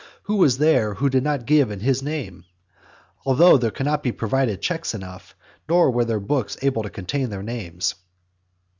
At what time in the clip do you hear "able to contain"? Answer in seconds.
6.63-7.29